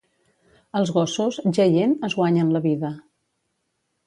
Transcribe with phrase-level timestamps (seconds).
[0.79, 2.93] Els gossos, jaient, es guanyen la vida.